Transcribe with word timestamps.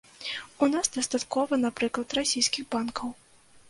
У 0.65 0.69
нас 0.75 0.89
дастаткова, 0.95 1.53
напрыклад, 1.69 2.19
расійскіх 2.23 2.63
банкаў. 2.77 3.19